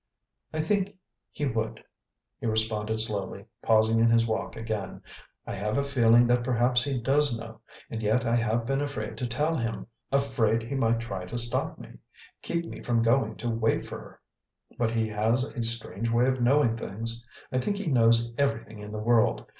"I 0.51 0.61
think 0.61 0.95
he 1.29 1.45
would," 1.45 1.83
he 2.39 2.47
responded 2.47 2.97
slowly, 2.99 3.45
pausing 3.61 3.99
in 3.99 4.09
his 4.09 4.25
walk 4.25 4.55
again. 4.55 5.03
"I 5.45 5.53
have 5.53 5.77
a 5.77 5.83
feeling 5.83 6.25
that 6.25 6.43
perhaps 6.43 6.83
he 6.83 6.99
does 6.99 7.37
know, 7.39 7.59
and 7.87 8.01
yet 8.01 8.25
I 8.25 8.35
have 8.35 8.65
been 8.65 8.81
afraid 8.81 9.15
to 9.17 9.27
tell 9.27 9.55
him, 9.57 9.85
afraid 10.11 10.63
he 10.63 10.73
might 10.73 11.01
try 11.01 11.25
to 11.25 11.37
stop 11.37 11.77
me 11.77 11.99
keep 12.41 12.65
me 12.65 12.81
from 12.81 13.03
going 13.03 13.35
to 13.35 13.49
wait 13.51 13.85
for 13.85 13.99
her. 13.99 14.19
But 14.75 14.89
he 14.89 15.07
has 15.09 15.43
a 15.53 15.61
strange 15.61 16.09
way 16.09 16.25
of 16.25 16.41
knowing 16.41 16.77
things; 16.77 17.29
I 17.51 17.59
think 17.59 17.77
he 17.77 17.85
knows 17.85 18.33
everything 18.39 18.79
in 18.79 18.91
the 18.91 18.97
world! 18.97 19.45